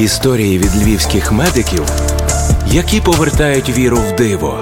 [0.00, 1.84] Історії від львівських медиків,
[2.66, 4.58] які повертають віру в диво.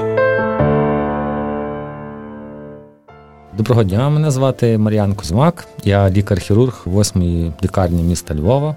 [3.56, 5.66] Доброго дня, мене звати Мар'ян Кузьмак.
[5.84, 8.76] Я лікар-хірург 8-ї лікарні міста Львова.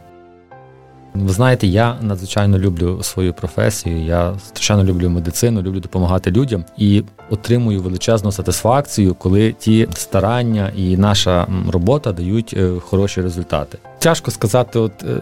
[1.13, 4.05] Ви знаєте, я надзвичайно люблю свою професію.
[4.05, 10.97] Я страшенно люблю медицину, люблю допомагати людям і отримую величезну сатисфакцію, коли ті старання і
[10.97, 13.77] наша робота дають е, хороші результати.
[13.99, 15.21] Тяжко сказати, от е,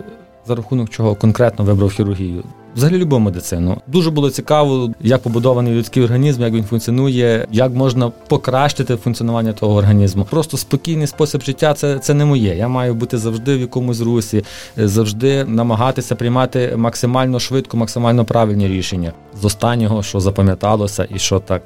[0.50, 2.44] за рахунок чого конкретно вибрав хірургію.
[2.76, 3.78] Взагалі любив медицину.
[3.88, 9.76] Дуже було цікаво, як побудований людський організм, як він функціонує, як можна покращити функціонування того
[9.76, 10.28] організму.
[10.30, 12.56] Просто спокійний спосіб життя це це не моє.
[12.56, 14.44] Я маю бути завжди в якомусь русі,
[14.78, 19.14] завжди намагатися приймати максимально швидко, максимально правильні рішення.
[19.42, 21.62] З останнього, що запам'яталося, і що так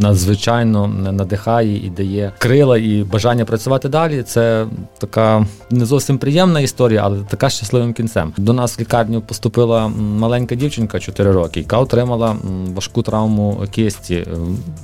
[0.00, 4.22] надзвичайно надихає і дає крила і бажання працювати далі.
[4.22, 4.66] Це
[4.98, 8.32] така не зовсім приємна історія, але така щасливим кінцем.
[8.36, 12.36] До нас в лікарню поступила маленька дівчинка 4 роки, яка отримала
[12.74, 14.26] важку травму кисті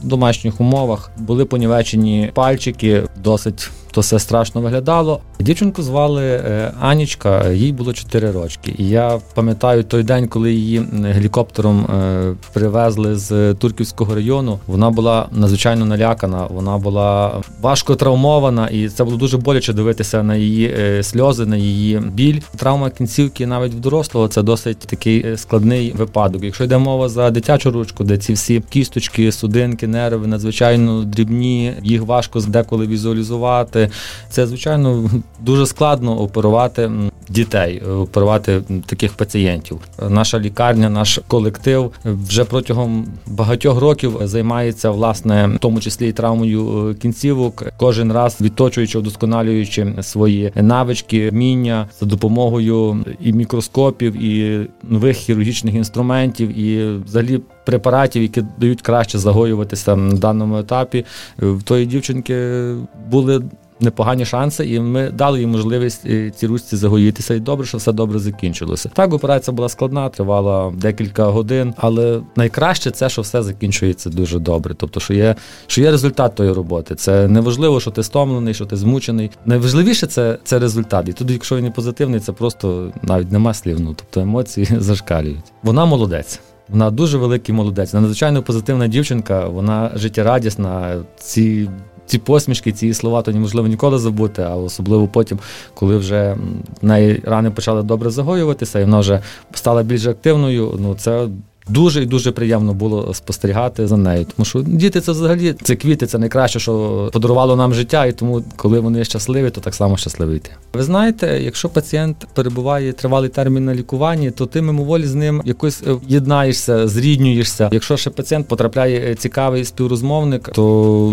[0.03, 1.11] в домашніх умовах.
[1.19, 5.21] Були понівечені пальчики, досить то все страшно виглядало.
[5.41, 8.75] Дівчинку звали е, Анічка, їй було 4 рочки.
[8.79, 14.59] І я пам'ятаю той день, коли її гелікоптером е, привезли з Турківського району.
[14.67, 20.37] Вона була надзвичайно налякана, вона була важко травмована, і це було дуже боляче дивитися на
[20.37, 22.41] її е, сльози, на її біль.
[22.57, 26.45] Травма кінцівки навіть в дорослого це досить такий складний випадок.
[26.45, 32.03] Якщо йде мова за дитячу ручку, де ці всі кісточки, судинки, нерви надзвичайно дрібні, їх
[32.03, 33.86] важко деколи візуалізувати.
[34.31, 36.91] Це звичайно дуже складно оперувати
[37.29, 39.81] дітей, оперувати таких пацієнтів.
[40.09, 46.89] Наша лікарня, наш колектив вже протягом багатьох років займається власне, в тому числі і травмою
[46.89, 55.17] е, кінцівок, кожен раз відточуючи, вдосконалюючи свої навички, вміння за допомогою і мікроскопів, і нових
[55.17, 57.41] хірургічних інструментів, і взагалі.
[57.67, 61.05] Препаратів, які дають краще загоюватися на даному етапі,
[61.39, 62.75] в тої дівчинки
[63.11, 63.43] були
[63.81, 66.77] непогані шанси, і ми дали їм можливість е, ці ручці
[67.17, 67.35] загоїтися.
[67.35, 68.89] І добре, що все добре закінчилося.
[68.89, 74.75] Так, операція була складна, тривала декілька годин, але найкраще це, що все закінчується дуже добре.
[74.75, 75.35] Тобто, що є
[75.67, 76.95] що є результат тої роботи.
[76.95, 79.31] Це не важливо, що ти стомлений, що ти змучений.
[79.47, 81.09] Найважливіше це це результат.
[81.09, 83.81] І тут, якщо він не позитивний, це просто навіть нема слів.
[83.81, 85.53] Ну тобто емоції зашкалюють.
[85.63, 86.41] Вона молодець.
[86.69, 87.93] Вона дуже великий молодець.
[87.93, 89.49] Вона надзвичайно позитивна дівчинка.
[89.49, 90.97] Вона життєрадісна.
[91.19, 91.69] Ці
[92.07, 95.39] ці посмішки, ці слова то неможливо ніколи забути, а особливо потім,
[95.75, 96.37] коли вже
[96.83, 99.21] в неї рани почали добре загоюватися, і вона вже
[99.53, 100.75] стала більш активною.
[100.79, 101.29] Ну це
[101.69, 106.07] Дуже і дуже приємно було спостерігати за нею, тому що діти це взагалі це квіти,
[106.07, 110.37] це найкраще, що подарувало нам життя, і тому, коли вони щасливі, то так само щасливі
[110.37, 110.51] йти.
[110.73, 115.83] Ви знаєте, якщо пацієнт перебуває тривалий термін на лікуванні, то ти мимоволі з ним якось
[115.87, 117.69] е, єднаєшся, зріднюєшся.
[117.73, 120.63] Якщо ще пацієнт потрапляє е, цікавий співрозмовник, то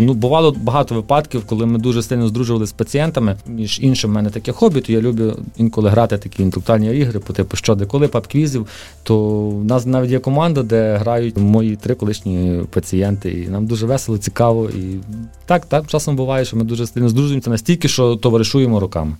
[0.02, 3.36] ну бувало багато випадків, коли ми дуже сильно здружували з пацієнтами.
[3.46, 7.32] Між іншим, в мене таке хобі, то я люблю інколи грати такі інтелектуальні ігри, по
[7.32, 8.66] типу що де коли пап-квізів,
[9.02, 13.30] то в нас навіть є команда команда, де грають мої три колишні пацієнти.
[13.30, 14.70] І нам дуже весело, цікаво.
[14.70, 15.00] І
[15.46, 19.16] так, так часом буває, що ми дуже сильно здружуємося настільки, що товаришуємо роками.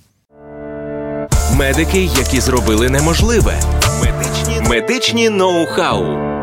[1.57, 3.55] Медики, які зробили неможливе.
[4.05, 6.34] Медичні медичні ноу-хау.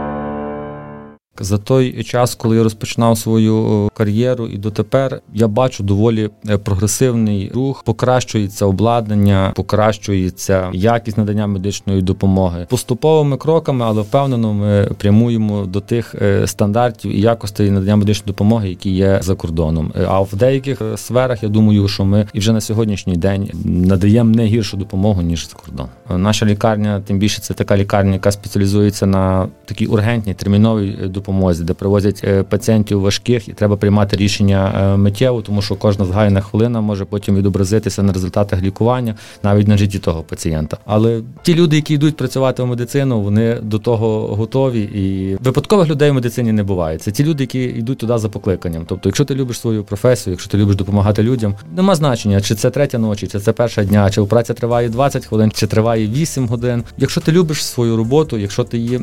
[1.40, 7.52] За той час, коли я розпочинав свою кар'єру, і дотепер я бачу доволі е, прогресивний
[7.54, 15.80] рух, покращується обладнання, покращується якість надання медичної допомоги поступовими кроками, але впевнено, ми прямуємо до
[15.80, 19.92] тих е, стандартів і якостей надання медичної допомоги, які є за кордоном.
[19.96, 24.30] Е, а в деяких сферах я думаю, що ми і вже на сьогоднішній день надаємо
[24.30, 25.88] не гіршу допомогу ніж за кордон.
[26.10, 31.64] Наша лікарня, тим більше це така лікарня, яка спеціалізується на такій ургентній терміновій допомозі допомозі,
[31.64, 36.42] де привозять е, пацієнтів важких, і треба приймати рішення е, миттєво, тому що кожна згаяна
[36.42, 40.78] хвилина може потім відобразитися на результатах лікування, навіть на житті того пацієнта.
[40.86, 44.82] Але ті люди, які йдуть працювати в медицину, вони до того готові.
[44.82, 46.98] І випадкових людей в медицині не буває.
[46.98, 48.84] Це ті люди, які йдуть туди за покликанням.
[48.88, 52.70] Тобто, якщо ти любиш свою професію, якщо ти любиш допомагати людям, нема значення, чи це
[52.70, 56.84] третя ночі, чи це перша дня, чи праця триває 20 хвилин, чи триває 8 годин.
[56.98, 59.00] Якщо ти любиш свою роботу, якщо ти її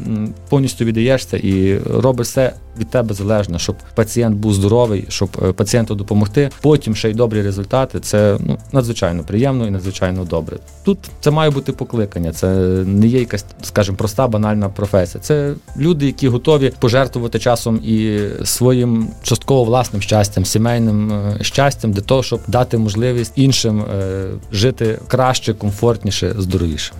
[0.48, 5.94] повністю віддаєшся і робиш все від тебе залежне, щоб пацієнт був здоровий, щоб е, пацієнту
[5.94, 6.50] допомогти.
[6.60, 8.00] Потім ще й добрі результати.
[8.00, 10.56] Це ну надзвичайно приємно і надзвичайно добре.
[10.84, 12.32] Тут це має бути покликання.
[12.32, 12.48] Це
[12.86, 15.22] не є якась, скажімо, проста банальна професія.
[15.22, 22.02] Це люди, які готові пожертвувати часом і своїм частково власним щастям, сімейним е, щастям для
[22.02, 26.92] того, щоб дати можливість іншим е, жити краще, комфортніше, здоровіше.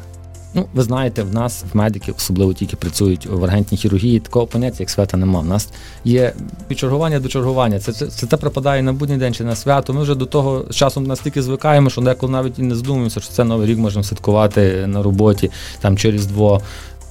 [0.58, 4.76] Ну, ви знаєте, в нас в медиків, особливо тільки працюють в аргентній хірургії, такого поняття,
[4.80, 5.40] як свята нема.
[5.40, 5.68] В нас
[6.04, 6.32] є
[6.70, 7.80] від чергування до чергування.
[7.80, 9.92] Це це, це, це припадає на будній день чи на свято.
[9.92, 13.32] Ми вже до того з часом настільки звикаємо, що деколи навіть і не здумуємося, що
[13.32, 15.50] це новий рік можемо святкувати на роботі
[15.80, 16.62] там через дво.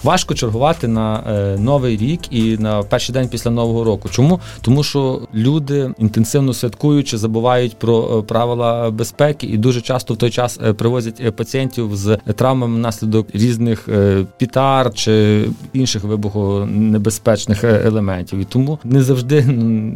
[0.04, 4.10] Важко чергувати на е, новий рік і на перший день після нового року.
[4.12, 4.40] Чому?
[4.62, 10.30] Тому що люди інтенсивно святкуючи, забувають про е, правила безпеки і дуже часто в той
[10.30, 17.82] час е, привозять е, пацієнтів з травмами внаслідок різних е, пітар чи інших вибухонебезпечних е,
[17.86, 18.40] елементів.
[18.40, 19.46] І тому не завжди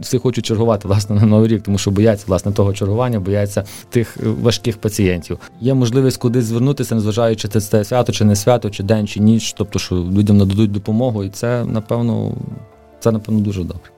[0.01, 4.18] всі хочуть чергувати власне на новий рік, тому що бояться власне того чергування, бояться тих
[4.42, 5.38] важких пацієнтів.
[5.62, 9.80] Є можливість кудись звернутися, незважаючи це свято чи не свято, чи день, чи ніч, тобто
[9.80, 12.31] що людям нададуть допомогу, і це напевно,
[12.99, 13.91] це напевно дуже добре.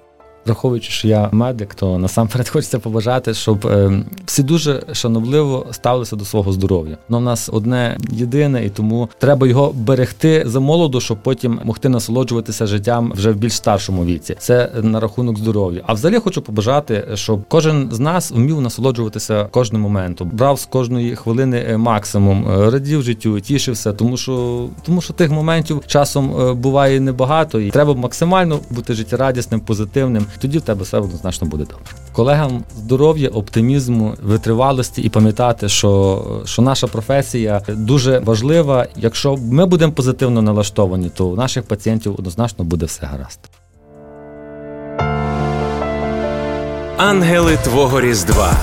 [0.45, 6.25] Враховуючи, що я медик, то насамперед хочеться побажати, щоб е, всі дуже шановливо ставилися до
[6.25, 6.97] свого здоров'я.
[7.09, 11.89] Воно в нас одне єдине, і тому треба його берегти за молоду, щоб потім могти
[11.89, 14.35] насолоджуватися життям вже в більш старшому віці.
[14.39, 15.81] Це на рахунок здоров'я.
[15.87, 21.15] А взагалі хочу побажати, щоб кожен з нас вмів насолоджуватися кожним моментом, брав з кожної
[21.15, 26.99] хвилини е, максимум, е, радів життю, тішився, тому що тому що тих моментів часом буває
[26.99, 31.85] небагато, і треба максимально бути життєрадісним, позитивним тоді в тебе все однозначно буде добре.
[32.11, 38.87] Колегам здоров'я, оптимізму, витривалості і пам'ятати, що що наша професія дуже важлива.
[38.95, 43.39] Якщо ми будемо позитивно налаштовані, то у наших пацієнтів однозначно буде все гаразд.
[46.97, 48.53] Ангели Твого Різдва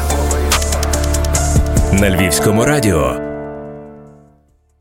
[1.93, 3.30] на Львівському радіо.